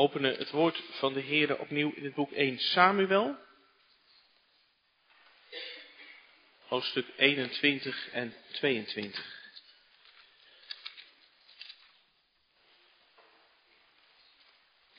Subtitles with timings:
[0.00, 3.36] openen het woord van de Heer opnieuw in het boek 1 Samuel.
[6.58, 9.38] Hoofdstuk 21 en 22.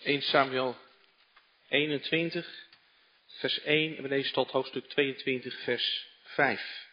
[0.04, 0.78] ...1 Samuel
[1.68, 2.68] 21,
[3.28, 6.90] vers 1 en we lezen tot hoofdstuk 22, vers 5.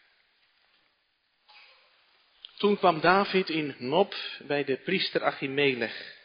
[2.57, 6.18] Toen kwam David in Nob bij de priester Achimelech.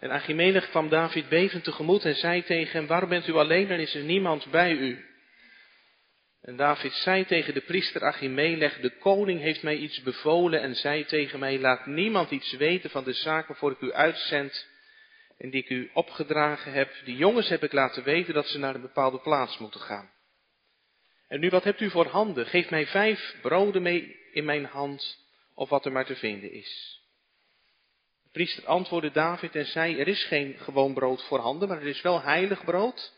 [0.00, 3.80] En Achimelech kwam David bevend tegemoet en zei tegen hem, waarom bent u alleen en
[3.80, 5.04] is er niemand bij u?
[6.42, 11.04] En David zei tegen de priester Achimelech, de koning heeft mij iets bevolen en zei
[11.04, 14.68] tegen mij, laat niemand iets weten van de zaak waarvoor ik u uitzend
[15.38, 16.94] en die ik u opgedragen heb.
[17.04, 20.10] Die jongens heb ik laten weten dat ze naar een bepaalde plaats moeten gaan.
[21.28, 22.46] En nu, wat hebt u voor handen?
[22.46, 25.18] Geef mij vijf broden mee in mijn hand,
[25.54, 26.99] of wat er maar te vinden is.
[28.30, 31.86] De priester antwoordde David en zei, er is geen gewoon brood voor handen, maar er
[31.86, 33.12] is wel heilig brood,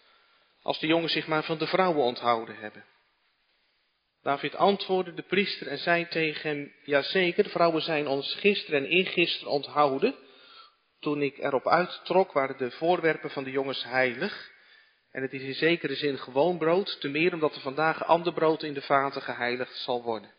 [0.63, 2.85] als de jongens zich maar van de vrouwen onthouden hebben.
[4.23, 9.53] David antwoordde de priester en zei tegen hem, jazeker, vrouwen zijn ons gisteren en ingisteren
[9.53, 10.15] onthouden.
[11.01, 14.51] Toen ik erop uittrok, waren de voorwerpen van de jongens heilig.
[15.11, 18.63] En het is in zekere zin gewoon brood, te meer omdat er vandaag ander brood
[18.63, 20.35] in de vaten geheiligd zal worden.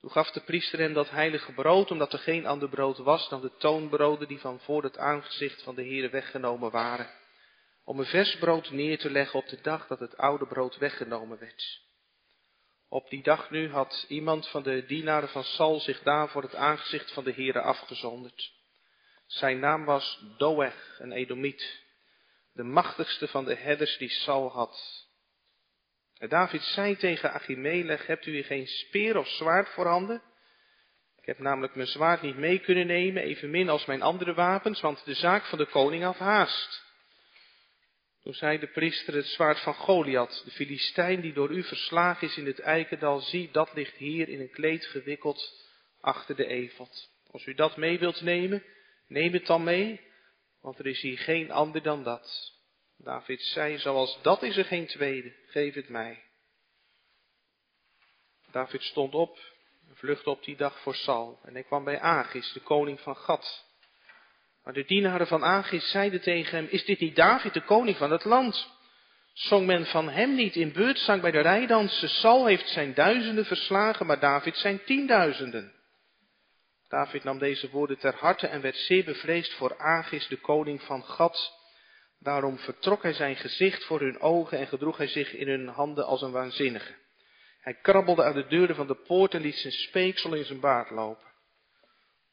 [0.00, 3.40] Toen gaf de priester hem dat heilige brood, omdat er geen ander brood was dan
[3.40, 7.10] de toonbroden die van voor het aangezicht van de Heere weggenomen waren,
[7.84, 11.38] om een vers brood neer te leggen op de dag dat het oude brood weggenomen
[11.38, 11.80] werd.
[12.88, 16.54] Op die dag nu had iemand van de dienaren van Sal zich daar voor het
[16.54, 18.52] aangezicht van de Heere afgezonderd.
[19.26, 21.82] Zijn naam was Doeg, een Edomiet,
[22.52, 25.08] de machtigste van de herders die Sal had.
[26.20, 30.22] En David zei tegen Achimelech, hebt u hier geen speer of zwaard voorhanden?
[31.16, 35.04] Ik heb namelijk mijn zwaard niet mee kunnen nemen, evenmin als mijn andere wapens, want
[35.04, 36.82] de zaak van de koning had haast.
[38.22, 42.36] Toen zei de priester het zwaard van Goliath, de Filistijn die door u verslagen is
[42.36, 45.68] in het eikendal, zie, dat ligt hier in een kleed gewikkeld
[46.00, 47.10] achter de eveld.
[47.30, 48.64] Als u dat mee wilt nemen,
[49.06, 50.00] neem het dan mee,
[50.60, 52.58] want er is hier geen ander dan dat.
[53.04, 56.22] David zei, zoals dat is er geen tweede, geef het mij.
[58.50, 59.38] David stond op
[59.88, 61.40] en vluchtte op die dag voor Saul.
[61.42, 63.68] En hij kwam bij Agis, de koning van Gad.
[64.64, 68.10] Maar de dienaren van Agis zeiden tegen hem, is dit niet David, de koning van
[68.10, 68.78] het land?
[69.32, 72.08] Zong men van hem niet in beurtzang bij de rijdansen?
[72.08, 75.72] Saul heeft zijn duizenden verslagen, maar David zijn tienduizenden.
[76.88, 81.04] David nam deze woorden ter harte en werd zeer bevreesd voor Agis, de koning van
[81.04, 81.59] Gad.
[82.22, 86.06] Daarom vertrok hij zijn gezicht voor hun ogen en gedroeg hij zich in hun handen
[86.06, 86.94] als een waanzinnige.
[87.60, 90.90] Hij krabbelde aan de deuren van de poort en liet zijn speeksel in zijn baard
[90.90, 91.28] lopen.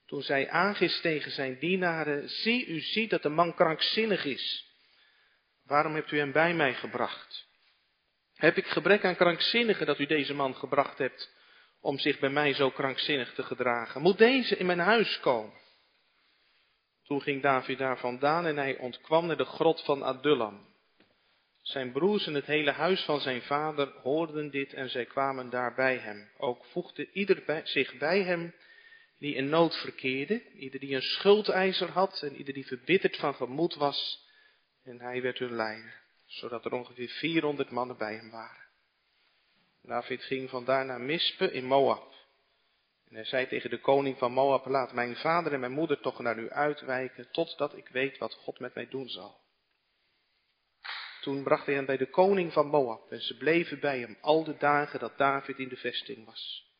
[0.05, 4.65] Toen zei Agis tegen zijn dienaren, zie, u ziet dat de man krankzinnig is.
[5.63, 7.45] Waarom hebt u hem bij mij gebracht?
[8.35, 11.33] Heb ik gebrek aan krankzinnigen dat u deze man gebracht hebt
[11.81, 14.01] om zich bij mij zo krankzinnig te gedragen?
[14.01, 15.53] Moet deze in mijn huis komen?
[17.07, 20.65] Toen ging David daar vandaan en hij ontkwam naar de grot van Adullam.
[21.61, 25.73] Zijn broers en het hele huis van zijn vader hoorden dit en zij kwamen daar
[25.73, 26.29] bij hem.
[26.37, 28.53] Ook voegde ieder zich bij hem
[29.19, 33.75] die in nood verkeerde, ieder die een schuldeiser had en ieder die verbitterd van gemoed
[33.75, 34.25] was.
[34.83, 38.65] En hij werd hun leider, zodat er ongeveer 400 mannen bij hem waren.
[39.81, 42.16] David ging vandaar naar Mispe in Moab.
[43.09, 46.19] En hij zei tegen de koning van Moab, laat mijn vader en mijn moeder toch
[46.19, 49.45] naar u uitwijken, totdat ik weet wat God met mij doen zal.
[51.21, 54.43] Toen bracht hij hen bij de koning van Moab en ze bleven bij hem al
[54.43, 56.71] de dagen dat David in de vesting was.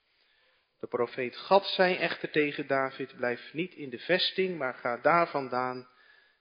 [0.80, 5.28] De profeet Gad zei echter tegen David, blijf niet in de vesting, maar ga daar
[5.28, 5.88] vandaan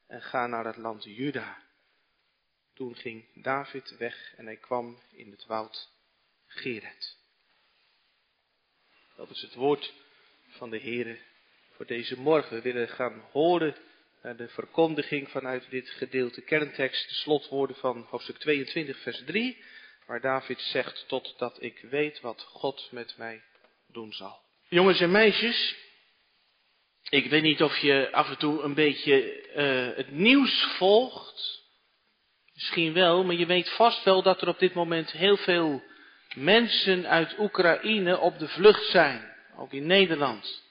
[0.07, 1.63] en ga naar het land Juda.
[2.75, 5.91] Toen ging David weg en hij kwam in het woud
[6.47, 7.19] Geret.
[9.17, 9.93] Dat is het woord
[10.49, 11.19] van de Heer
[11.71, 12.57] voor deze morgen.
[12.57, 13.77] We willen gaan horen
[14.23, 19.63] naar de verkondiging vanuit dit gedeelte kerntekst, de slotwoorden van hoofdstuk 22, vers 3,
[20.07, 23.43] waar David zegt, totdat ik weet wat God met mij
[23.93, 24.41] doen zal.
[24.69, 25.77] Jongens en meisjes,
[27.09, 31.65] ik weet niet of je af en toe een beetje uh, het nieuws volgt.
[32.55, 35.83] Misschien wel, maar je weet vast wel dat er op dit moment heel veel
[36.37, 40.63] mensen uit Oekraïne op de vlucht zijn, ook in Nederland.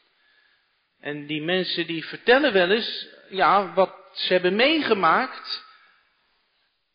[1.00, 5.64] En die mensen die vertellen wel eens, ja, wat ze hebben meegemaakt.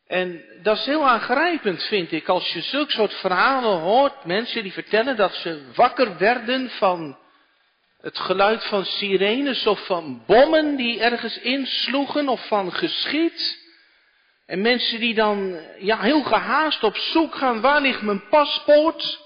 [0.06, 4.72] En dat is heel aangrijpend, vind ik, als je zulke soort verhalen hoort, mensen die
[4.72, 7.18] vertellen dat ze wakker werden van
[8.00, 13.59] het geluid van sirenes of van bommen die ergens insloegen of van geschiet.
[14.50, 19.20] En mensen die dan ja, heel gehaast op zoek gaan, waar ligt mijn paspoort?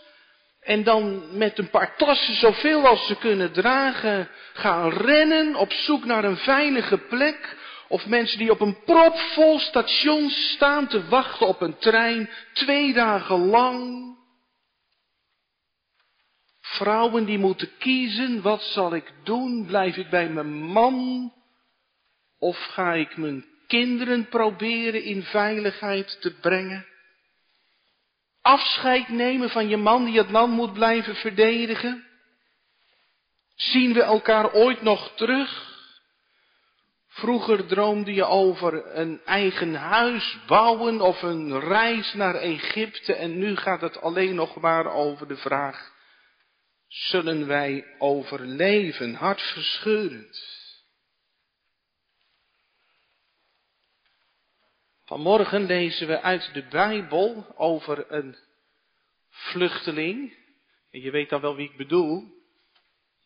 [0.60, 6.04] En dan met een paar tassen, zoveel als ze kunnen dragen, gaan rennen op zoek
[6.04, 7.56] naar een veilige plek.
[7.88, 13.46] Of mensen die op een propvol station staan te wachten op een trein, twee dagen
[13.46, 14.08] lang.
[16.60, 19.66] Vrouwen die moeten kiezen, wat zal ik doen?
[19.66, 21.32] Blijf ik bij mijn man?
[22.38, 26.86] Of ga ik mijn kinderen proberen in veiligheid te brengen?
[28.42, 32.04] Afscheid nemen van je man die het land moet blijven verdedigen?
[33.54, 35.72] Zien we elkaar ooit nog terug?
[37.08, 43.56] Vroeger droomde je over een eigen huis bouwen of een reis naar Egypte en nu
[43.56, 45.92] gaat het alleen nog maar over de vraag,
[46.88, 50.63] zullen wij overleven, hartverscheurend.
[55.04, 58.36] Vanmorgen lezen we uit de Bijbel over een
[59.28, 60.36] vluchteling.
[60.90, 62.32] En je weet dan wel wie ik bedoel.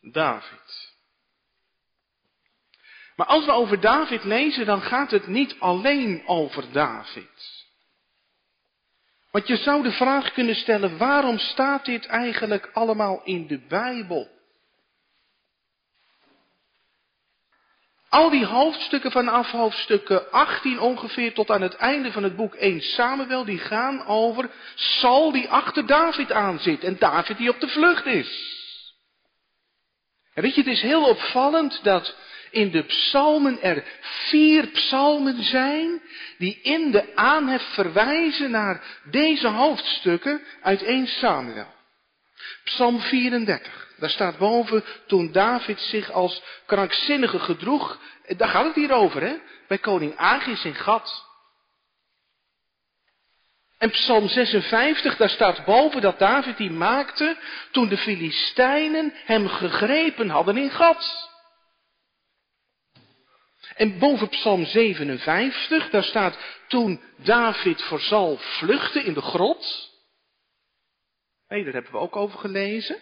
[0.01, 0.97] David.
[3.15, 7.67] Maar als we over David lezen, dan gaat het niet alleen over David.
[9.31, 14.38] Want je zou de vraag kunnen stellen, waarom staat dit eigenlijk allemaal in de Bijbel?
[18.09, 22.81] Al die hoofdstukken vanaf hoofdstukken 18 ongeveer tot aan het einde van het boek 1
[22.81, 27.67] Samuel, die gaan over Saul die achter David aan zit en David die op de
[27.67, 28.57] vlucht is.
[30.33, 32.15] En weet je, het is heel opvallend dat
[32.51, 36.01] in de psalmen er vier psalmen zijn
[36.37, 41.77] die in de aanhef verwijzen naar deze hoofdstukken uit 1 Samuel.
[42.63, 43.87] Psalm 34.
[43.97, 47.99] Daar staat boven, toen David zich als krankzinnige gedroeg,
[48.37, 49.35] daar gaat het hier over, hè?
[49.67, 51.27] Bij koning Agis in Gat.
[53.77, 57.37] En Psalm 56, daar staat boven dat David die maakte
[57.71, 61.29] toen de Filistijnen hem gegrepen hadden in Gat.
[63.75, 66.37] En boven Psalm 57, daar staat
[66.67, 69.89] toen David voor Sal vluchtte in de grot.
[71.49, 73.01] Nee, daar hebben we ook over gelezen.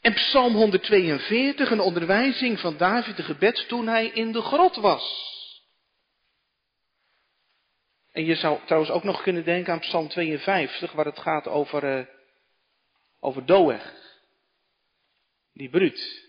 [0.00, 5.32] En Psalm 142, een onderwijzing van David de gebed toen hij in de grot was.
[8.12, 11.98] En je zou trouwens ook nog kunnen denken aan Psalm 52, waar het gaat over,
[11.98, 12.06] uh,
[13.20, 13.92] over Doeg.
[15.52, 16.28] Die bruut.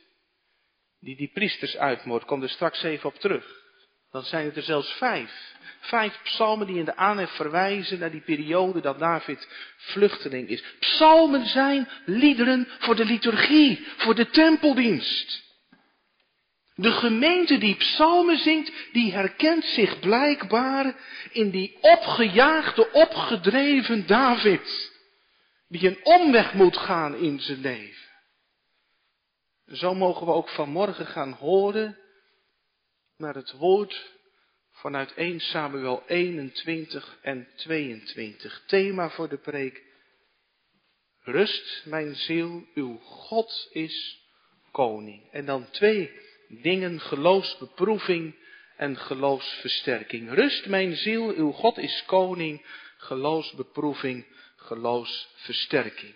[0.99, 2.25] Die die priesters uitmoordt.
[2.25, 3.63] Kom er straks even op terug.
[4.11, 5.54] Dan zijn het er zelfs vijf.
[5.87, 9.47] Vijf psalmen die in de aanhef verwijzen naar die periode dat David
[9.77, 10.63] vluchteling is.
[10.79, 15.43] Psalmen zijn liederen voor de liturgie, voor de tempeldienst.
[16.75, 20.95] De gemeente die psalmen zingt, die herkent zich blijkbaar
[21.31, 24.93] in die opgejaagde, opgedreven David.
[25.67, 28.03] Die een omweg moet gaan in zijn leven.
[29.65, 31.97] Zo mogen we ook vanmorgen gaan horen
[33.17, 34.13] naar het woord
[34.85, 38.63] vanuit 1 Samuel 21 en 22.
[38.65, 39.83] Thema voor de preek.
[41.23, 44.19] Rust, mijn ziel, uw God is
[44.71, 45.31] koning.
[45.31, 46.11] En dan twee
[46.47, 48.35] dingen, geloofsbeproeving
[48.77, 50.33] en geloofsversterking.
[50.33, 52.65] Rust, mijn ziel, uw God is koning,
[52.97, 54.25] geloofsbeproeving,
[54.55, 56.15] geloofsversterking.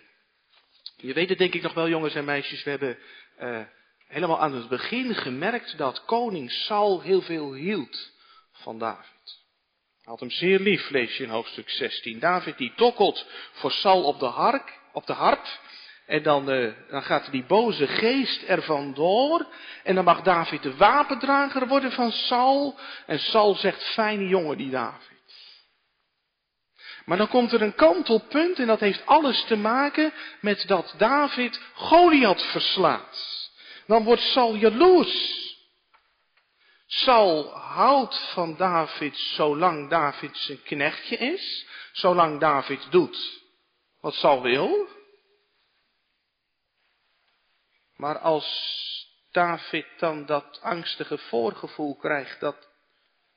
[0.96, 2.98] Je weet het denk ik nog wel, jongens en meisjes, we hebben
[3.40, 3.60] uh,
[4.06, 8.18] helemaal aan het begin gemerkt dat koning Saul heel veel hield
[8.62, 9.38] van David.
[10.02, 12.18] Hij had hem zeer lief, lees je in hoofdstuk 16.
[12.18, 15.46] David die tokkelt voor Saul op de, hark, op de harp.
[16.06, 19.46] En dan, uh, dan gaat die boze geest er vandoor.
[19.82, 22.78] En dan mag David de wapendrager worden van Saul.
[23.06, 25.08] En Saul zegt, fijne jongen die David.
[27.04, 31.60] Maar dan komt er een kantelpunt en dat heeft alles te maken met dat David
[31.74, 33.50] Goliath verslaat.
[33.86, 35.49] Dan wordt Saul jaloers.
[36.92, 43.42] Saul houdt van David zolang David zijn knechtje is, zolang David doet
[44.00, 44.88] wat Saul wil.
[47.96, 48.46] Maar als
[49.30, 52.68] David dan dat angstige voorgevoel krijgt, dat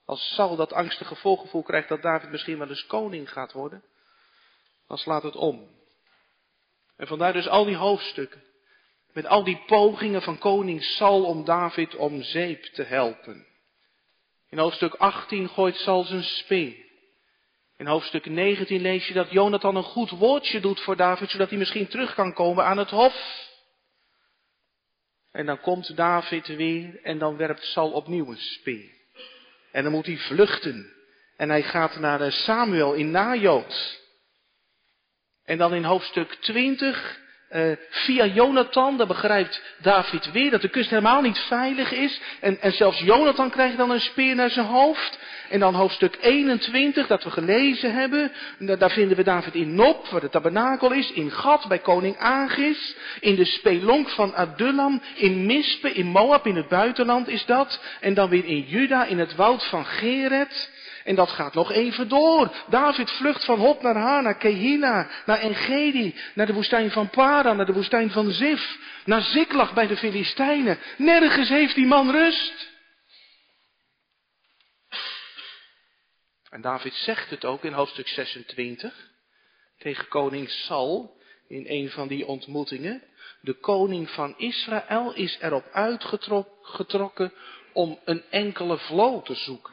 [0.05, 3.83] als Saul dat angstige voorgevoel krijgt dat David misschien wel eens koning gaat worden,
[4.87, 5.69] dan slaat het om.
[6.95, 8.43] En vandaar dus al die hoofdstukken.
[9.13, 13.45] Met al die pogingen van koning Saul om David om zeep te helpen.
[14.49, 16.91] In hoofdstuk 18 gooit Saul zijn spee.
[17.77, 21.57] In hoofdstuk 19 lees je dat Jonathan een goed woordje doet voor David, zodat hij
[21.57, 23.51] misschien terug kan komen aan het hof.
[25.31, 28.91] En dan komt David weer en dan werpt Sal opnieuw een speer.
[29.71, 30.93] En dan moet hij vluchten.
[31.37, 34.01] En hij gaat naar Samuel in Najoot.
[35.45, 37.22] En dan in hoofdstuk 20
[37.53, 42.21] uh, via Jonathan, dan begrijpt David weer dat de kust helemaal niet veilig is.
[42.39, 45.19] En, en zelfs Jonathan krijgt dan een speer naar zijn hoofd.
[45.49, 48.31] En dan hoofdstuk 21, dat we gelezen hebben.
[48.57, 51.11] Daar vinden we David in Nop, waar de tabernakel is.
[51.11, 52.95] In Gad, bij koning Agis.
[53.19, 55.01] In de spelonk van Adullam.
[55.15, 57.81] In Mispe, in Moab, in het buitenland is dat.
[57.99, 60.71] En dan weer in Juda, in het woud van Geret.
[61.03, 62.51] En dat gaat nog even door.
[62.69, 67.53] David vlucht van Hop naar Haar, naar Kehina, naar Engedi, naar de woestijn van Para,
[67.53, 70.79] naar de woestijn van Zif, naar Ziklag bij de Filistijnen.
[70.97, 72.71] Nergens heeft die man rust.
[76.49, 79.11] En David zegt het ook in hoofdstuk 26
[79.77, 83.03] tegen koning Sal in een van die ontmoetingen.
[83.41, 87.33] De koning van Israël is erop uitgetrokken
[87.73, 89.72] om een enkele vloot te zoeken.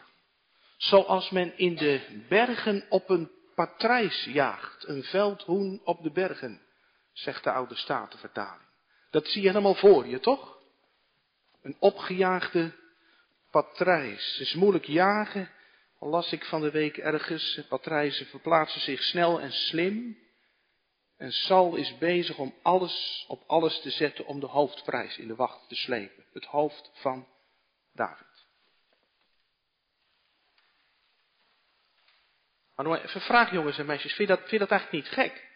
[0.81, 6.61] Zoals men in de bergen op een patrijs jaagt, een veldhoen op de bergen,
[7.13, 8.69] zegt de oude statenvertaling.
[9.11, 10.59] Dat zie je helemaal voor je, toch?
[11.63, 12.73] Een opgejaagde
[13.51, 14.33] patrijs.
[14.33, 15.51] Het is moeilijk jagen,
[15.99, 20.19] al las ik van de week ergens, patrijzen verplaatsen zich snel en slim.
[21.17, 25.35] En Sal is bezig om alles op alles te zetten om de hoofdprijs in de
[25.35, 26.25] wacht te slepen.
[26.33, 27.27] Het hoofd van
[27.93, 28.30] David.
[32.81, 35.49] Maar nog even vraag jongens en meisjes, vind je, dat, vind dat eigenlijk niet gek?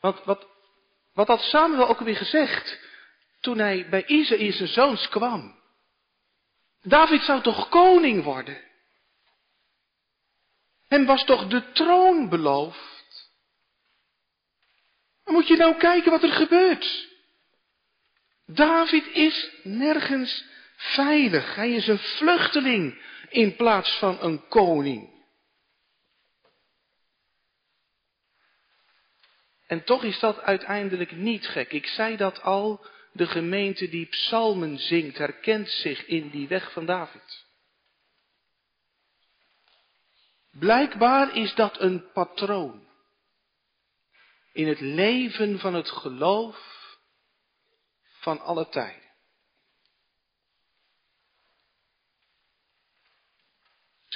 [0.00, 0.46] Want wat,
[1.12, 2.80] wat had Samuel ook alweer gezegd
[3.40, 5.60] toen hij bij Isaïe zijn zoons kwam?
[6.82, 8.60] David zou toch koning worden?
[10.88, 13.30] Hem was toch de troon beloofd?
[15.24, 17.08] Moet je nou kijken wat er gebeurt?
[18.46, 20.44] David is nergens
[20.76, 21.54] veilig.
[21.54, 23.02] Hij is een vluchteling
[23.34, 25.12] in plaats van een koning.
[29.66, 31.72] En toch is dat uiteindelijk niet gek.
[31.72, 36.86] Ik zei dat al, de gemeente die psalmen zingt, herkent zich in die weg van
[36.86, 37.46] David.
[40.50, 42.88] Blijkbaar is dat een patroon
[44.52, 46.58] in het leven van het geloof
[48.20, 49.03] van alle tijden.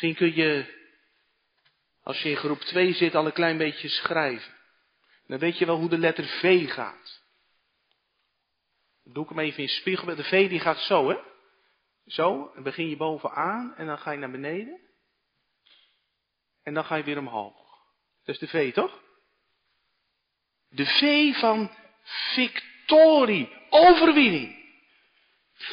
[0.01, 0.75] Misschien kun je,
[2.03, 4.55] als je in groep 2 zit, al een klein beetje schrijven.
[5.27, 7.23] Dan weet je wel hoe de letter V gaat.
[9.05, 10.15] Dan doe ik hem even in spiegel.
[10.15, 11.17] De V die gaat zo, hè?
[12.07, 14.81] Zo, dan begin je bovenaan en dan ga je naar beneden.
[16.63, 17.57] En dan ga je weer omhoog.
[18.25, 19.03] Dat is de V, toch?
[20.69, 21.71] De V van
[22.35, 24.58] victorie, overwinning.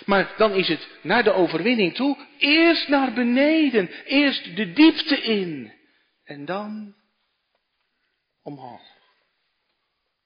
[0.06, 5.74] Maar dan is het naar de overwinning toe, eerst naar beneden, eerst de diepte in
[6.24, 6.96] en dan
[8.44, 8.94] omhoog.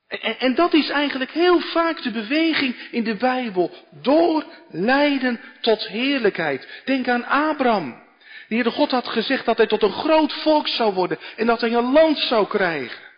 [0.08, 3.72] En, en, dat is eigenlijk heel vaak de beweging in de Bijbel.
[4.02, 6.82] Door lijden tot heerlijkheid.
[6.86, 8.08] Denk aan Abraham.
[8.48, 11.74] De God had gezegd dat hij tot een groot volk zou worden en dat hij
[11.74, 13.09] een land zou krijgen.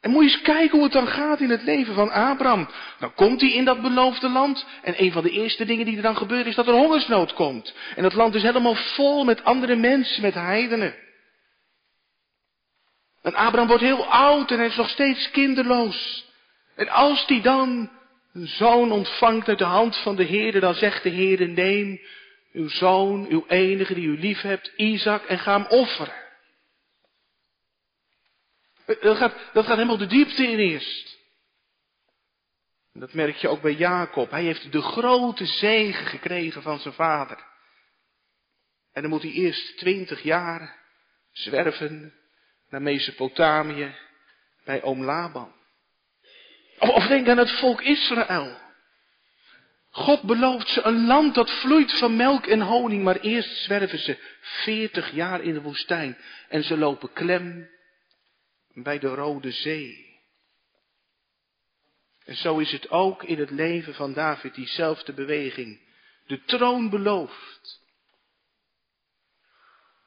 [0.00, 2.68] En moet je eens kijken hoe het dan gaat in het leven van Abraham.
[2.98, 4.66] Dan komt hij in dat beloofde land.
[4.82, 7.74] En een van de eerste dingen die er dan gebeuren is dat er hongersnood komt.
[7.96, 10.94] En dat land is helemaal vol met andere mensen, met heidenen.
[13.22, 16.26] En Abraham wordt heel oud en hij is nog steeds kinderloos.
[16.76, 17.90] En als hij dan
[18.32, 22.00] een zoon ontvangt uit de hand van de Heer, dan zegt de Heer, neem
[22.52, 26.26] uw zoon, uw enige die u lief hebt, Isaac, en ga hem offeren.
[29.00, 31.18] Dat gaat, dat gaat helemaal de diepte in eerst.
[32.92, 34.30] Dat merk je ook bij Jacob.
[34.30, 37.46] Hij heeft de grote zegen gekregen van zijn vader.
[38.92, 40.76] En dan moet hij eerst twintig jaar
[41.32, 42.14] zwerven
[42.68, 43.94] naar Mesopotamië
[44.64, 45.52] bij oom Laban.
[46.78, 48.56] Of, of denk aan het volk Israël.
[49.90, 54.18] God belooft ze een land dat vloeit van melk en honing, maar eerst zwerven ze
[54.40, 56.18] veertig jaar in de woestijn
[56.48, 57.68] en ze lopen klem
[58.82, 60.08] bij de Rode Zee.
[62.24, 65.80] En zo is het ook in het leven van David, diezelfde beweging.
[66.26, 67.82] De troon belooft.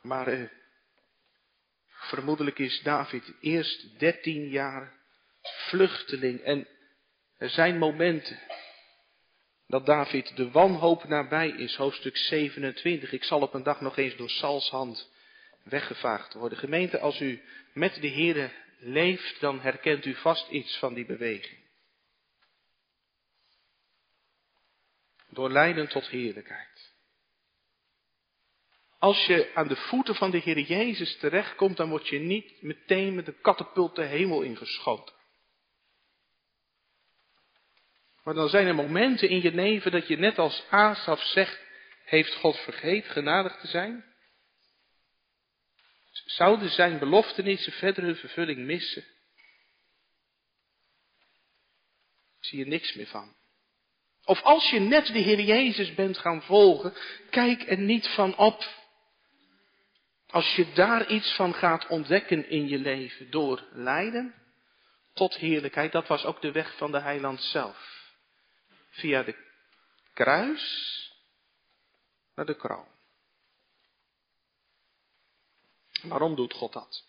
[0.02, 0.50] Maar eh,
[1.88, 4.94] vermoedelijk is David eerst dertien jaar
[5.42, 6.40] vluchteling.
[6.42, 6.68] En
[7.38, 8.40] er zijn momenten
[9.68, 13.12] dat David de wanhoop nabij is, hoofdstuk 27.
[13.12, 15.11] Ik zal op een dag nog eens door Sals hand
[15.64, 16.58] weggevaagd worden.
[16.58, 17.42] Gemeente, als u
[17.74, 21.60] met de Here leeft, dan herkent u vast iets van die beweging.
[25.30, 26.94] Door lijden tot heerlijkheid.
[29.00, 33.16] Als je aan de voeten van de Heer Jezus terechtkomt, dan word je niet meteen
[33.16, 35.16] met de katapult de hemel ingeschoten.
[38.24, 41.60] Maar dan zijn er momenten in je leven dat je net als Asaf zegt,
[42.06, 44.11] heeft God vergeet genadig te zijn?
[46.26, 49.06] Zouden zijn beloftenissen verder hun vervulling missen?
[52.40, 53.36] Zie je niks meer van.
[54.24, 56.94] Of als je net de Heer Jezus bent gaan volgen,
[57.30, 58.80] kijk er niet van op.
[60.28, 64.34] Als je daar iets van gaat ontdekken in je leven door lijden
[65.14, 68.10] tot heerlijkheid, dat was ook de weg van de heiland zelf.
[68.90, 69.36] Via de
[70.14, 70.64] kruis
[72.36, 72.91] naar de kroon.
[76.02, 77.04] Waarom doet God dat?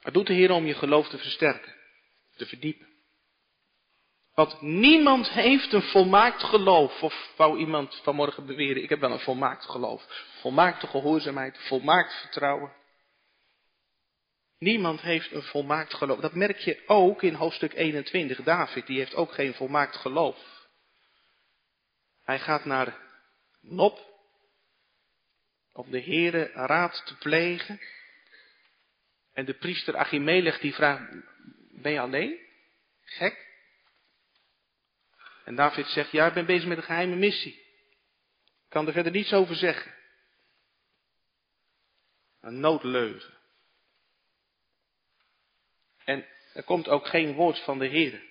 [0.00, 1.74] Het doet de Heer om je geloof te versterken,
[2.36, 2.94] te verdiepen.
[4.34, 7.02] Want niemand heeft een volmaakt geloof.
[7.02, 10.06] Of wou iemand vanmorgen beweren, ik heb wel een volmaakt geloof.
[10.40, 12.72] Volmaakte gehoorzaamheid, volmaakt vertrouwen.
[14.58, 16.20] Niemand heeft een volmaakt geloof.
[16.20, 18.42] Dat merk je ook in hoofdstuk 21.
[18.42, 20.68] David, die heeft ook geen volmaakt geloof.
[22.22, 22.98] Hij gaat naar
[23.60, 24.15] Nop
[25.76, 27.80] om de Heere raad te plegen.
[29.32, 31.14] En de priester Achimelech die vraagt,
[31.70, 32.38] ben je alleen?
[33.04, 33.46] Gek?
[35.44, 37.54] En David zegt, ja, ik ben bezig met een geheime missie.
[37.54, 39.94] Ik kan er verder niets over zeggen.
[42.40, 43.34] Een noodleugen.
[46.04, 48.22] En er komt ook geen woord van de Heer.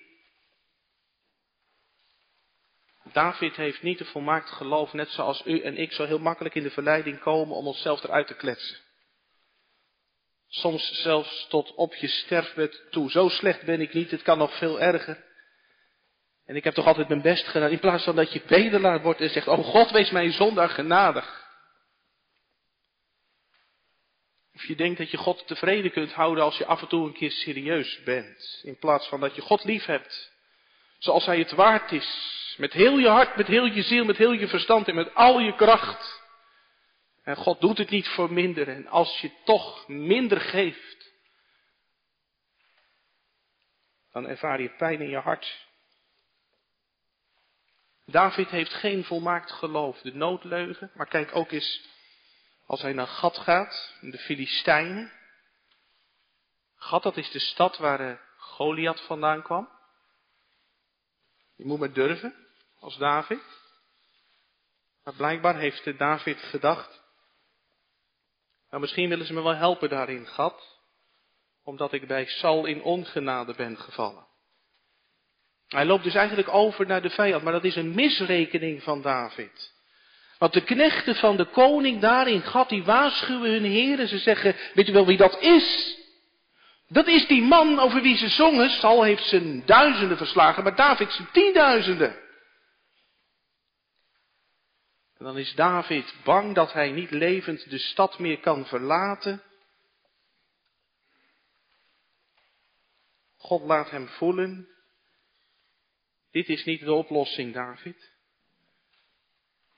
[3.16, 6.62] David heeft niet een volmaakt geloof, net zoals u en ik zo heel makkelijk in
[6.62, 8.76] de verleiding komen om onszelf eruit te kletsen.
[10.48, 13.10] Soms zelfs tot op je sterfbed toe.
[13.10, 15.24] Zo slecht ben ik niet, het kan nog veel erger.
[16.46, 17.70] En ik heb toch altijd mijn best gedaan.
[17.70, 21.44] In plaats van dat je bedelaar wordt en zegt, oh God, wees mij zondaar genadig.
[24.54, 27.14] Of je denkt dat je God tevreden kunt houden als je af en toe een
[27.14, 28.60] keer serieus bent.
[28.62, 30.32] In plaats van dat je God lief hebt.
[30.98, 32.44] Zoals Hij het waard is.
[32.56, 35.38] Met heel je hart, met heel je ziel, met heel je verstand en met al
[35.38, 36.24] je kracht.
[37.22, 38.68] En God doet het niet voor minder.
[38.68, 41.12] En als je toch minder geeft,
[44.12, 45.66] dan ervaar je pijn in je hart.
[48.04, 50.90] David heeft geen volmaakt geloof, de noodleugen.
[50.94, 51.88] Maar kijk ook eens,
[52.66, 55.12] als hij naar Gat gaat, de Filistijnen.
[56.76, 59.68] Gat, dat is de stad waar eh, Goliath vandaan kwam.
[61.56, 62.45] Je moet maar durven,
[62.86, 63.42] als David.
[65.04, 67.02] Maar blijkbaar heeft David gedacht,
[68.70, 70.78] nou misschien willen ze me wel helpen daarin, Gat,
[71.64, 74.26] omdat ik bij Sal in ongenade ben gevallen.
[75.66, 79.74] Hij loopt dus eigenlijk over naar de vijand, maar dat is een misrekening van David.
[80.38, 84.08] Want de knechten van de koning daar in Gat, die waarschuwen hun heren.
[84.08, 85.98] Ze zeggen, weet u wel wie dat is?
[86.88, 88.70] Dat is die man over wie ze zongen.
[88.70, 92.24] Sal heeft zijn duizenden verslagen, maar David zijn tienduizenden.
[95.18, 99.42] En dan is David bang dat hij niet levend de stad meer kan verlaten.
[103.36, 104.68] God laat hem voelen
[106.36, 108.10] dit is niet de oplossing, David.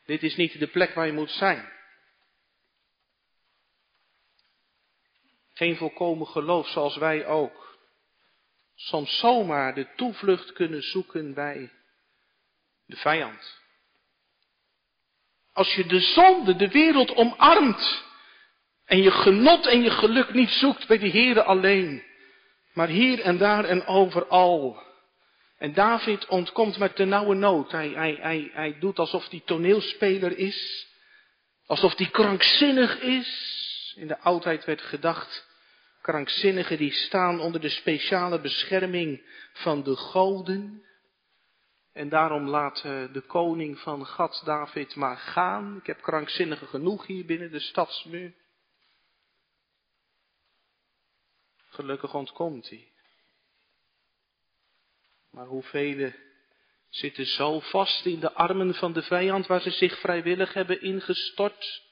[0.05, 1.73] Dit is niet de plek waar je moet zijn.
[5.53, 7.79] Geen volkomen geloof zoals wij ook.
[8.75, 11.73] Soms zomaar de toevlucht kunnen zoeken bij
[12.87, 13.61] de vijand.
[15.59, 18.05] Als je de zonde, de wereld omarmt
[18.85, 22.03] en je genot en je geluk niet zoekt bij de Heere alleen,
[22.73, 24.87] maar hier en daar en overal
[25.59, 27.71] en David ontkomt met de nauwe nood.
[27.71, 30.87] Hij, hij, hij, hij doet alsof hij toneelspeler is.
[31.67, 33.57] Alsof hij krankzinnig is.
[33.97, 35.47] In de oudheid werd gedacht,
[36.03, 40.83] krankzinnigen die staan onder de speciale bescherming van de goden.
[41.99, 45.77] En daarom laat eh, de koning van Gad David maar gaan.
[45.77, 48.33] Ik heb krankzinnigen genoeg hier binnen de stadsmuur.
[51.69, 52.93] Gelukkig ontkomt hij.
[55.31, 56.13] Maar hoeveel
[56.89, 61.83] zitten zo vast in de armen van de vijand waar ze zich vrijwillig hebben ingestort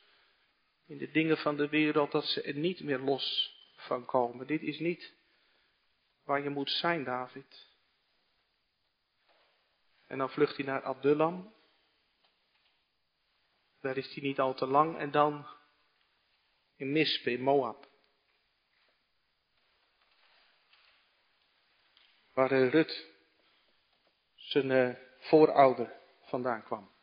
[0.86, 4.46] in de dingen van de wereld dat ze er niet meer los van komen.
[4.46, 5.14] Dit is niet
[6.24, 7.65] waar je moet zijn, David.
[10.06, 11.54] En dan vlucht hij naar Abdullam.
[13.80, 14.98] Daar is hij niet al te lang.
[14.98, 15.46] En dan
[16.76, 17.88] in Mispe, in Moab.
[22.32, 23.14] Waar Rut
[24.34, 25.92] zijn uh, voorouder
[26.22, 26.94] vandaan kwam.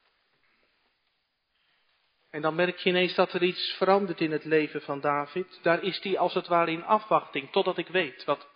[2.30, 5.60] En dan merk je ineens dat er iets verandert in het leven van David.
[5.62, 8.48] Daar is hij als het ware in afwachting, totdat ik weet wat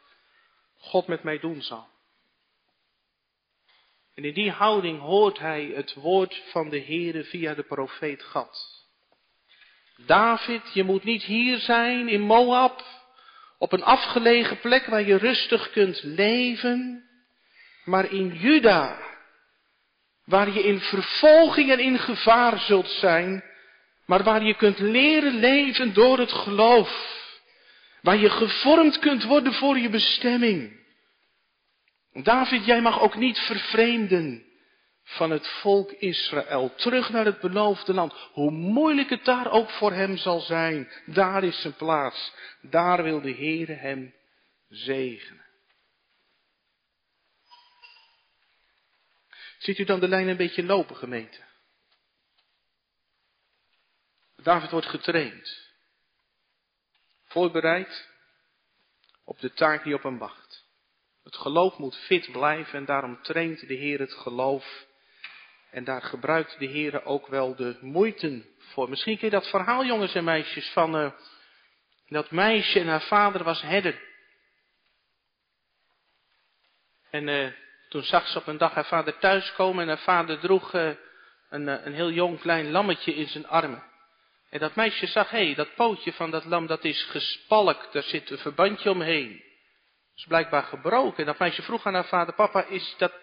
[0.78, 1.88] God met mij doen zal.
[4.18, 8.86] En in die houding hoort hij het woord van de Heere via de profeet Gad.
[10.06, 12.86] David, je moet niet hier zijn in Moab,
[13.58, 17.04] op een afgelegen plek waar je rustig kunt leven,
[17.84, 19.00] maar in Juda,
[20.24, 23.44] waar je in vervolging en in gevaar zult zijn,
[24.06, 27.16] maar waar je kunt leren leven door het geloof.
[28.02, 30.86] Waar je gevormd kunt worden voor je bestemming.
[32.24, 34.46] David, jij mag ook niet vervreemden
[35.04, 36.76] van het volk Israël.
[36.76, 38.14] Terug naar het beloofde land.
[38.14, 40.92] Hoe moeilijk het daar ook voor hem zal zijn.
[41.06, 42.34] Daar is zijn plaats.
[42.62, 44.14] Daar wil de Heere hem
[44.70, 45.46] zegenen.
[49.58, 51.46] Ziet u dan de lijn een beetje lopen, gemeente?
[54.36, 55.72] David wordt getraind.
[57.26, 58.10] Voorbereid
[59.24, 60.47] op de taak die op hem wacht.
[61.28, 64.86] Het geloof moet fit blijven en daarom traint de Heer het geloof.
[65.72, 68.90] En daar gebruikt de Heer ook wel de moeite voor.
[68.90, 71.12] Misschien ken je dat verhaal, jongens en meisjes, van uh,
[72.08, 74.02] dat meisje en haar vader was herder.
[77.10, 77.52] En uh,
[77.90, 80.92] toen zag ze op een dag haar vader thuiskomen en haar vader droeg uh,
[81.50, 83.84] een, een heel jong klein lammetje in zijn armen.
[84.50, 88.04] En dat meisje zag, hé, hey, dat pootje van dat lam, dat is gespalkt, daar
[88.04, 89.46] zit een verbandje omheen.
[90.18, 91.18] Is blijkbaar gebroken.
[91.18, 93.14] En dat meisje vroeg aan haar vader, papa, is dat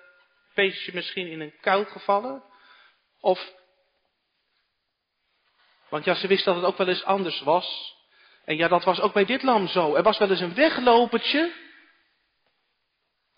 [0.55, 2.43] beestje misschien in een kuil gevallen?
[3.21, 3.53] Of,
[5.89, 7.97] want ja, ze wist dat het ook wel eens anders was.
[8.45, 9.95] En ja, dat was ook bij dit lam zo.
[9.95, 11.53] Er was wel eens een weglopertje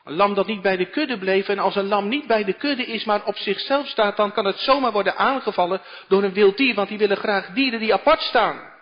[0.07, 1.49] een lam dat niet bij de kudde bleef.
[1.49, 4.45] En als een lam niet bij de kudde is, maar op zichzelf staat, dan kan
[4.45, 6.75] het zomaar worden aangevallen door een wild dier.
[6.75, 8.75] Want die willen graag dieren die apart staan.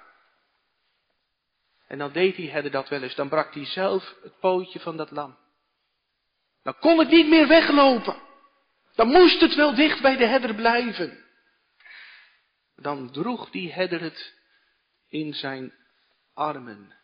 [1.95, 3.15] En dan deed die herder dat wel eens.
[3.15, 5.39] Dan brak hij zelf het pootje van dat lam.
[6.63, 8.17] Dan kon het niet meer weglopen.
[8.95, 11.25] Dan moest het wel dicht bij de herder blijven.
[12.77, 14.35] Dan droeg die herder het
[15.09, 15.73] in zijn
[16.33, 16.95] armen.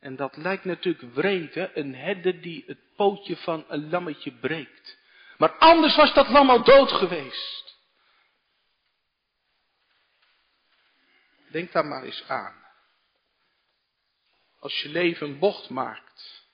[0.00, 1.76] En dat lijkt natuurlijk wreed, hè?
[1.76, 4.98] Een herder die het pootje van een lammetje breekt.
[5.38, 7.78] Maar anders was dat lam al dood geweest.
[11.50, 12.61] Denk daar maar eens aan.
[14.62, 16.46] Als je leven een bocht maakt.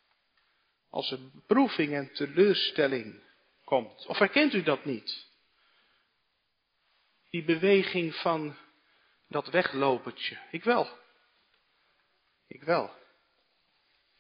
[0.90, 3.22] Als er beproeving en teleurstelling
[3.64, 4.06] komt.
[4.06, 5.26] Of herkent u dat niet?
[7.30, 8.56] Die beweging van
[9.28, 10.38] dat weglopertje.
[10.50, 10.88] Ik wel.
[12.46, 12.90] Ik wel.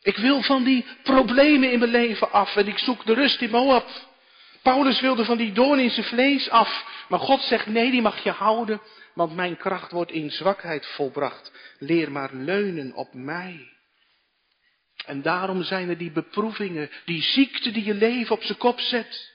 [0.00, 3.50] Ik wil van die problemen in mijn leven af en ik zoek de rust in
[3.50, 3.88] Moab.
[4.62, 7.04] Paulus wilde van die doorn in zijn vlees af.
[7.08, 8.80] Maar God zegt, nee, die mag je houden,
[9.14, 11.52] want mijn kracht wordt in zwakheid volbracht.
[11.78, 13.76] Leer maar leunen op mij.
[15.08, 19.32] En daarom zijn er die beproevingen, die ziekte die je leven op zijn kop zet.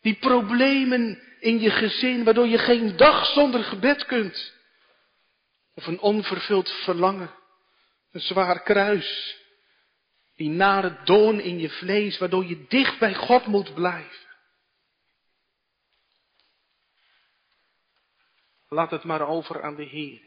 [0.00, 4.52] Die problemen in je gezin, waardoor je geen dag zonder gebed kunt.
[5.74, 7.30] Of een onvervuld verlangen,
[8.10, 9.38] een zwaar kruis,
[10.36, 14.26] die nare doorn in je vlees, waardoor je dicht bij God moet blijven.
[18.68, 20.20] Laat het maar over aan de Heer.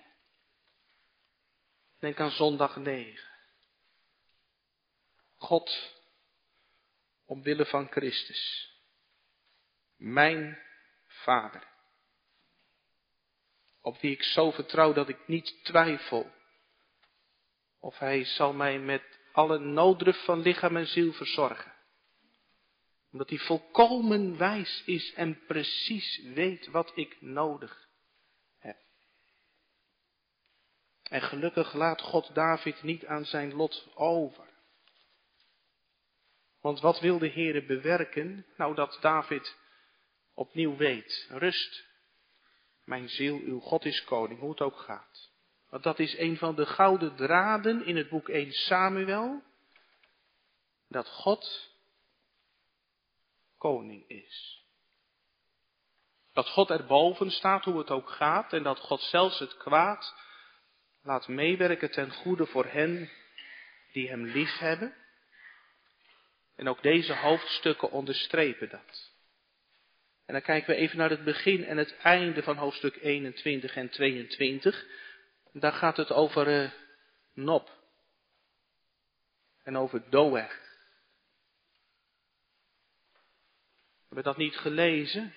[1.99, 3.36] Denk aan zondag 9.
[5.37, 5.93] God,
[7.25, 8.71] omwille van Christus,
[9.95, 10.59] mijn
[11.05, 11.67] Vader,
[13.81, 16.35] op wie ik zo vertrouw dat ik niet twijfel
[17.79, 21.73] of Hij zal mij met alle nooddruf van lichaam en ziel verzorgen.
[23.11, 27.89] Omdat hij volkomen wijs is en precies weet wat ik nodig
[28.57, 28.77] heb.
[31.03, 34.46] En gelukkig laat God David niet aan zijn lot over.
[36.67, 38.45] Want wat wil de Heere bewerken?
[38.57, 39.57] Nou, dat David
[40.33, 41.27] opnieuw weet.
[41.29, 41.85] Rust,
[42.83, 45.29] mijn ziel, uw God is koning, hoe het ook gaat.
[45.69, 49.43] Want dat is een van de gouden draden in het boek 1 Samuel.
[50.87, 51.71] Dat God
[53.57, 54.63] koning is.
[56.33, 58.53] Dat God erboven staat, hoe het ook gaat.
[58.53, 60.15] En dat God zelfs het kwaad
[61.03, 63.11] laat meewerken ten goede voor hen
[63.91, 65.06] die hem lief hebben.
[66.57, 69.11] En ook deze hoofdstukken onderstrepen dat.
[70.25, 73.89] En dan kijken we even naar het begin en het einde van hoofdstuk 21 en
[73.89, 74.85] 22.
[75.51, 76.71] Daar gaat het over uh,
[77.33, 77.75] Nop.
[79.63, 80.65] En over Doeg.
[84.07, 85.33] hebben dat niet gelezen.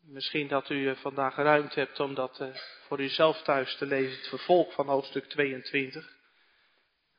[0.00, 2.54] Misschien dat u vandaag ruimte hebt om dat eh,
[2.86, 6.12] voor uzelf thuis te lezen, het vervolg van hoofdstuk 22.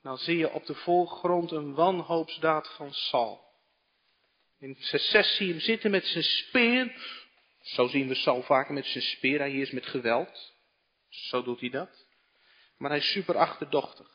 [0.05, 3.43] Dan zie je op de voorgrond een wanhoopsdaad van Saul.
[4.59, 6.95] In 6 zie je hem zitten met zijn speer.
[7.61, 9.39] Zo zien we Saul vaker met zijn speer.
[9.39, 10.53] Hij is met geweld.
[11.09, 12.07] Zo doet hij dat.
[12.77, 14.07] Maar hij is super achterdochtig.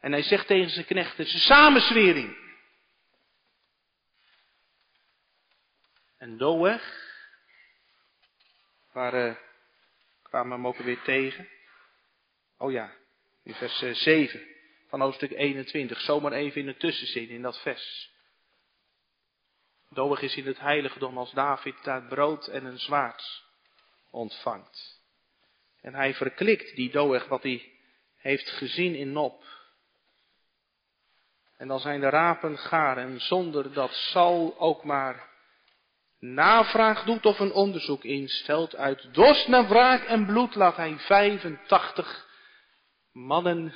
[0.00, 2.36] En hij zegt tegen zijn knechten, het samenzwering.
[6.18, 6.80] En Doeg,
[8.92, 9.34] waar uh,
[10.22, 11.48] kwamen we hem ook weer tegen?
[12.58, 12.92] Oh ja,
[13.42, 14.55] in vers 7 eh,
[14.88, 16.00] van hoofdstuk 21.
[16.00, 18.10] Zomaar even in de tussenzin, in dat vers.
[19.90, 23.44] Doeg is in het heiligdom als David daar brood en een zwaard
[24.10, 25.00] ontvangt.
[25.80, 27.72] En hij verklikt die Doeg wat hij
[28.16, 29.44] heeft gezien in Nop.
[31.56, 35.28] En dan zijn de rapen gaar en zonder dat Saul ook maar
[36.18, 42.26] navraag doet of een onderzoek instelt, uit dorst naar wraak en bloed laat hij 85
[43.12, 43.74] mannen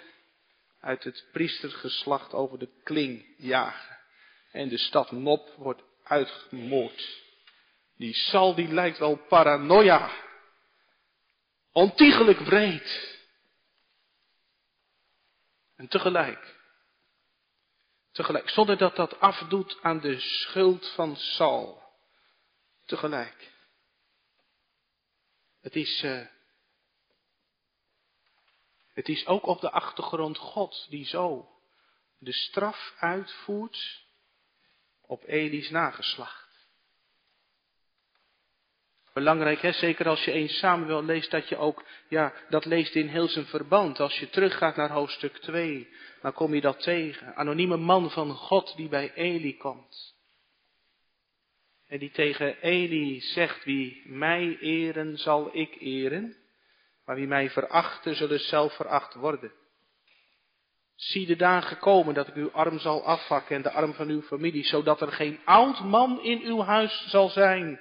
[0.80, 3.98] uit het priestergeslacht over de kling jagen.
[4.52, 7.22] En de stad Nop wordt uitgemoord.
[7.96, 10.10] Die Sal die lijkt wel paranoia.
[11.72, 13.18] Ontiegelijk wreed.
[15.76, 16.56] En tegelijk,
[18.12, 21.82] tegelijk, zonder dat dat afdoet aan de schuld van Saul.
[22.86, 23.52] Tegelijk.
[25.60, 26.26] Het is, uh,
[28.94, 31.48] het is ook op de achtergrond God die zo
[32.18, 34.04] de straf uitvoert
[35.00, 36.48] op Eli's nageslacht.
[39.12, 39.72] Belangrijk, hè?
[39.72, 43.46] zeker als je 1 Samuel leest, dat je ook, ja, dat leest in heel zijn
[43.46, 44.00] verband.
[44.00, 45.88] Als je teruggaat naar hoofdstuk 2,
[46.22, 47.34] dan kom je dat tegen.
[47.34, 50.14] Anonieme man van God die bij Eli komt.
[51.86, 56.36] En die tegen Eli zegt, wie mij eren, zal ik eren.
[57.10, 59.52] Maar wie mij verachten, zullen zelf veracht worden.
[60.94, 64.22] Zie de dagen komen dat ik uw arm zal afhakken en de arm van uw
[64.22, 67.80] familie, zodat er geen oud man in uw huis zal zijn.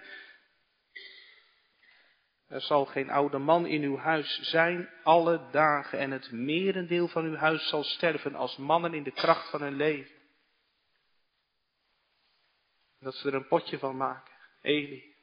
[2.47, 7.25] Er zal geen oude man in uw huis zijn alle dagen en het merendeel van
[7.25, 10.15] uw huis zal sterven als mannen in de kracht van hun leven.
[12.99, 14.33] Dat ze er een potje van maken.
[14.61, 15.15] Eli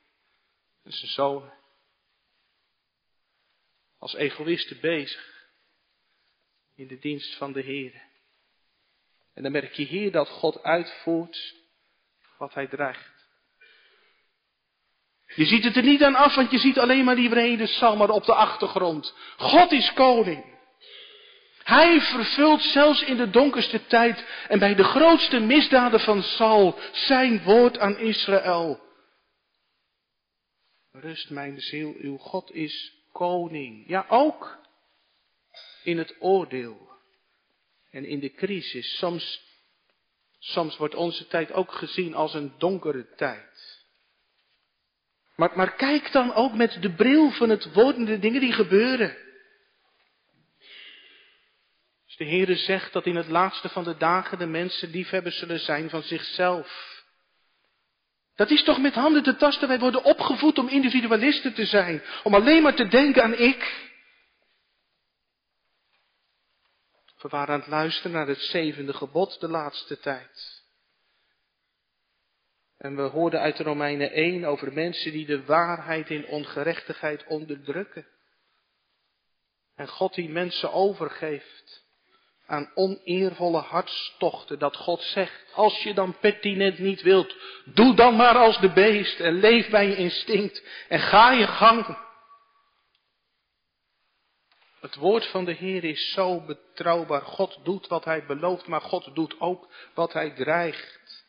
[0.83, 1.65] en zijn zonen.
[4.07, 5.49] Als egoïsten bezig
[6.75, 8.03] in de dienst van de Heer.
[9.35, 11.55] En dan merk je hier dat God uitvoert
[12.39, 13.29] wat hij dreigt.
[15.35, 18.11] Je ziet het er niet aan af, want je ziet alleen maar die vrede Salmer
[18.11, 19.15] op de achtergrond.
[19.37, 20.45] God is koning.
[21.63, 27.43] Hij vervult zelfs in de donkerste tijd en bij de grootste misdaden van Saul zijn
[27.43, 28.81] woord aan Israël.
[30.93, 33.85] Rust mijn ziel, uw God is koning.
[33.87, 34.59] Ja, ook
[35.83, 36.91] in het oordeel
[37.91, 38.97] en in de crisis.
[38.99, 39.43] Soms,
[40.39, 43.85] soms wordt onze tijd ook gezien als een donkere tijd.
[45.37, 48.53] Maar, maar kijk dan ook met de bril van het woord en de dingen die
[48.53, 49.17] gebeuren.
[52.07, 55.61] Als de Heere zegt dat in het laatste van de dagen de mensen liefhebbers zullen
[55.61, 56.96] zijn van zichzelf.
[58.37, 59.69] Dat is toch met handen te tasten.
[59.69, 62.03] Wij worden opgevoed om individualisten te zijn.
[62.23, 63.85] Om alleen maar te denken aan ik.
[67.19, 70.65] We waren aan het luisteren naar het zevende gebod de laatste tijd.
[72.79, 78.07] En we hoorden uit Romeinen 1 over mensen die de waarheid in ongerechtigheid onderdrukken.
[79.75, 81.86] En God die mensen overgeeft
[82.47, 84.59] aan oneervolle hartstochten.
[84.59, 89.21] Dat God zegt, als je dan pertinent niet wilt, doe dan maar als de beest
[89.21, 92.05] en leef bij je instinct en ga je gang.
[94.81, 97.23] Het woord van de Heer is zo betrouwbaar.
[97.23, 101.25] God doet wat hij belooft, maar God doet ook wat hij dreigt.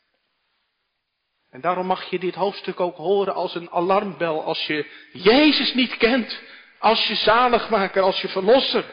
[1.50, 5.98] En daarom mag je dit hoofdstuk ook horen als een alarmbel als je Jezus niet
[5.98, 6.42] kent,
[6.80, 8.86] als je zaligmaker, als je verlosser.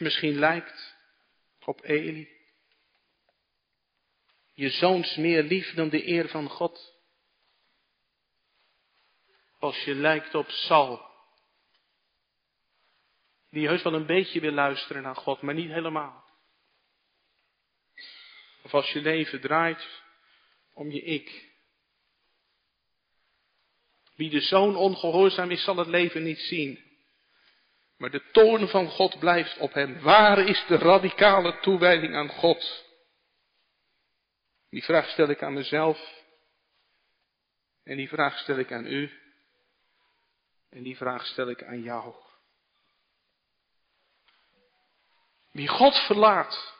[0.00, 0.96] Je misschien lijkt
[1.64, 2.28] op Eli.
[4.54, 6.94] Je zoons meer lief dan de eer van God.
[9.58, 11.08] Als je lijkt op Saul
[13.50, 16.24] die heus wel een beetje wil luisteren naar God, maar niet helemaal.
[18.62, 20.02] Of als je leven draait
[20.72, 21.48] om je ik.
[24.14, 26.89] Wie de zoon ongehoorzaam is, zal het leven niet zien.
[28.00, 30.00] Maar de toorn van God blijft op hem.
[30.00, 32.84] Waar is de radicale toewijding aan God?
[34.70, 36.24] Die vraag stel ik aan mezelf.
[37.84, 39.10] En die vraag stel ik aan u.
[40.70, 42.14] En die vraag stel ik aan jou.
[45.50, 46.74] Wie God verlaat,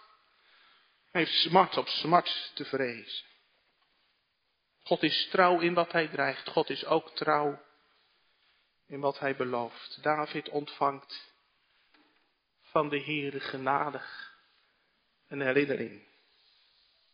[1.13, 3.27] heeft smart op smart te vrezen.
[4.83, 6.49] God is trouw in wat hij dreigt.
[6.49, 7.69] God is ook trouw
[8.91, 10.03] in wat hij belooft.
[10.03, 11.35] David ontvangt
[12.63, 14.35] van de Heere genadig
[15.29, 16.03] een herinnering.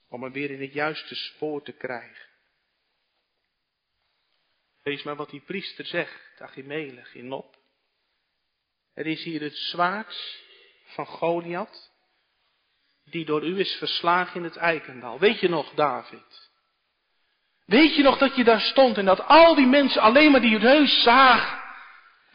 [0.08, 2.28] Om hem weer in het juiste spoor te krijgen.
[4.82, 7.56] Lees maar wat die priester zegt, Achimelech in Nop.
[8.94, 10.44] Er is hier het zwaard
[10.84, 11.90] van Goliath,
[13.04, 15.18] die door u is verslagen in het eikendal.
[15.18, 16.50] Weet je nog, David?
[17.64, 20.58] Weet je nog dat je daar stond en dat al die mensen alleen maar die
[20.58, 21.65] reus zagen?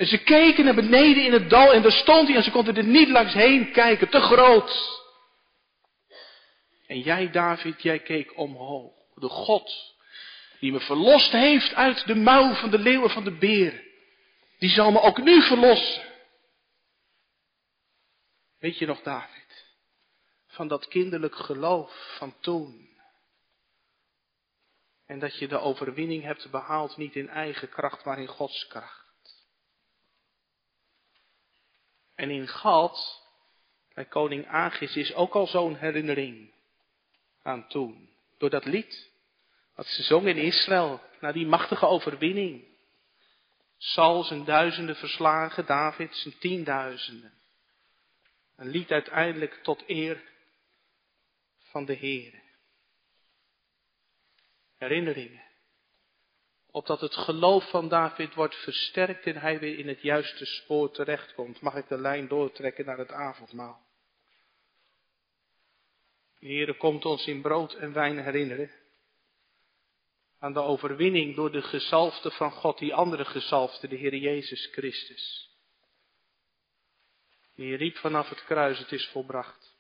[0.02, 2.76] En ze keken naar beneden in het dal en daar stond hij en ze konden
[2.76, 5.00] er niet langs heen kijken, te groot.
[6.88, 8.94] En jij, David, jij keek omhoog.
[9.16, 9.96] De God
[10.60, 13.82] die me verlost heeft uit de mouw van de leeuwen van de beren.
[14.60, 16.04] Die zal me ook nu verlossen.
[18.60, 19.66] Weet je nog, David?
[20.48, 22.90] Van dat kinderlijk geloof van toen.
[25.06, 29.01] En dat je de overwinning hebt behaald niet in eigen kracht, maar in Gods kracht.
[32.22, 33.24] En in Gad,
[33.94, 36.54] bij koning Agis, is ook al zo'n herinnering
[37.42, 38.10] aan toen.
[38.38, 39.12] Door dat lied
[39.76, 42.64] wat ze zongen in Israël, na die machtige overwinning.
[43.78, 47.34] Saul zijn duizenden verslagen, David zijn tienduizenden.
[48.56, 50.24] Een lied uiteindelijk tot eer
[51.60, 52.42] van de Heer.
[54.78, 55.51] Herinneringen.
[56.72, 61.62] Opdat het geloof van David wordt versterkt en hij weer in het juiste spoor terechtkomt.
[61.62, 63.82] Mag ik de lijn doortrekken naar het avondmaal.
[66.40, 68.72] De Heer komt ons in brood en wijn herinneren
[70.40, 75.50] aan de overwinning door de gezalfde van God, die andere gezalfde, de Heer Jezus Christus.
[77.56, 79.76] Die riep vanaf het kruis, het is volbracht.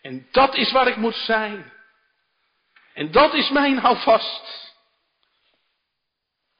[0.00, 1.72] En dat is waar ik moet zijn.
[2.98, 4.74] En dat is mijn houvast.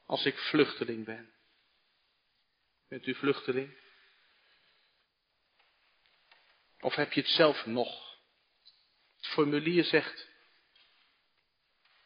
[0.05, 1.33] Als ik vluchteling ben.
[2.87, 3.77] Bent u vluchteling?
[6.79, 8.17] Of heb je het zelf nog?
[9.15, 10.27] Het formulier zegt,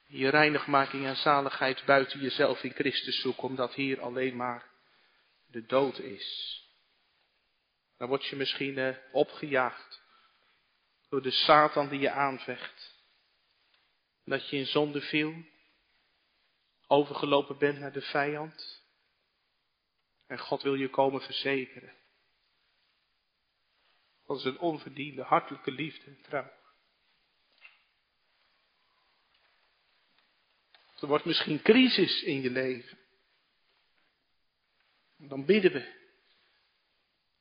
[0.07, 4.69] je reinigmaking en zaligheid buiten jezelf in Christus zoeken, omdat hier alleen maar
[5.45, 6.59] de dood is.
[7.97, 10.01] Dan word je misschien eh, opgejaagd
[11.09, 12.92] door de Satan die je aanvecht.
[14.25, 15.45] Dat je in zonde viel,
[16.87, 18.81] overgelopen bent naar de vijand.
[20.27, 21.93] En God wil je komen verzekeren.
[24.25, 26.51] Dat is een onverdiende, hartelijke liefde en trouw.
[30.99, 32.97] Er wordt misschien crisis in je leven.
[35.17, 36.01] Dan bidden we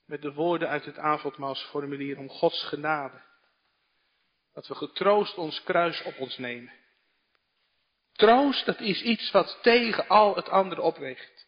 [0.05, 3.23] met de woorden uit het avondmaalsformulier om Gods genade.
[4.53, 6.73] Dat we getroost ons kruis op ons nemen.
[8.13, 11.47] Troost, dat is iets wat tegen al het andere opweegt.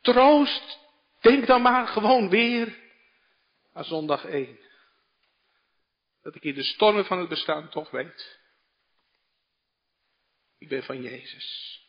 [0.00, 0.78] Troost,
[1.20, 2.78] denk dan maar gewoon weer
[3.72, 4.58] aan zondag 1.
[6.22, 8.42] Dat ik in de stormen van het bestaan toch weet
[10.64, 11.80] ik ben van Jezus.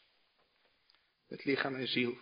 [1.28, 2.18] Met lichaam en ziel.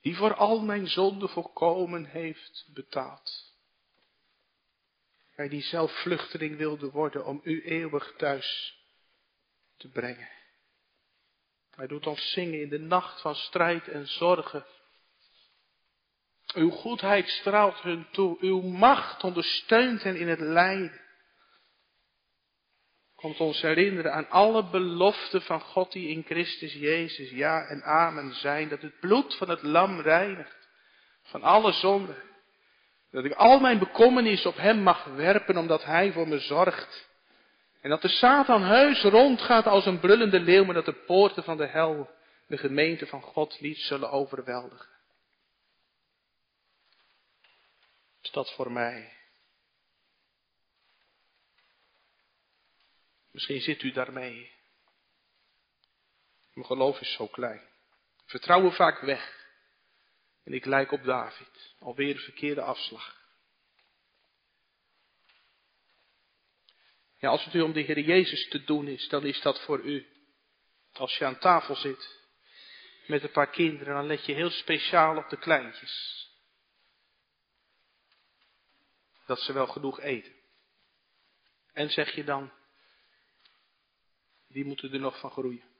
[0.00, 3.51] Die voor al mijn zonden volkomen heeft betaald.
[5.34, 8.78] Hij die zelf vluchteling wilde worden om u eeuwig thuis
[9.76, 10.28] te brengen.
[11.74, 14.66] Hij doet ons zingen in de nacht van strijd en zorgen.
[16.54, 18.36] Uw goedheid straalt hun toe.
[18.40, 21.00] Uw macht ondersteunt hen in het lijden
[23.22, 28.34] komt ons herinneren aan alle beloften van God die in Christus Jezus ja en amen
[28.34, 28.68] zijn.
[28.68, 30.68] Dat het bloed van het lam reinigt
[31.22, 32.16] van alle zonden.
[33.12, 37.10] Dat ik al mijn bekommernis op Hem mag werpen omdat Hij voor me zorgt.
[37.80, 41.56] En dat de Satan heus rondgaat als een brullende leeuw, maar dat de poorten van
[41.56, 42.10] de hel
[42.46, 44.88] de gemeente van God niet zullen overweldigen.
[48.22, 49.12] Is dat voor mij?
[53.30, 54.52] Misschien zit u daarmee.
[56.52, 57.62] Mijn geloof is zo klein.
[58.26, 59.41] Vertrouwen vaak weg.
[60.52, 61.74] En ik lijk op David.
[61.78, 63.20] Alweer de verkeerde afslag.
[67.18, 69.80] Ja, als het u om de Heer Jezus te doen is, dan is dat voor
[69.80, 70.06] u.
[70.92, 72.20] Als je aan tafel zit
[73.06, 76.26] met een paar kinderen, dan let je heel speciaal op de kleintjes.
[79.26, 80.34] Dat ze wel genoeg eten.
[81.72, 82.52] En zeg je dan,
[84.48, 85.71] die moeten er nog van groeien.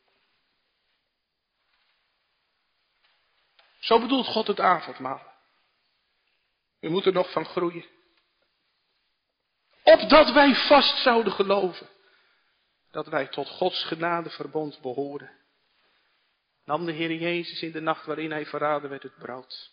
[3.82, 5.32] Zo bedoelt God het avondmaal.
[6.80, 7.84] We moeten nog van groeien.
[9.82, 11.88] Opdat wij vast zouden geloven
[12.90, 15.30] dat wij tot Gods genadeverbond behoren.
[16.64, 19.72] Nam de Heer Jezus in de nacht waarin hij verraden werd het brood.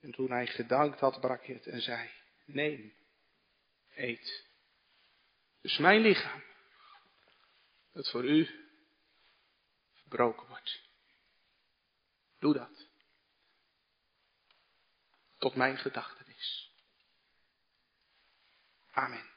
[0.00, 2.10] En toen hij gedankt had, brak hij het en zei,
[2.44, 2.94] neem,
[3.94, 4.46] eet.
[5.60, 6.42] Dus mijn lichaam,
[7.92, 8.48] dat voor u
[9.92, 10.85] verbroken wordt.
[12.46, 12.88] Doe dat.
[15.38, 16.72] Tot mijn gedachtenis.
[18.90, 19.35] Amen.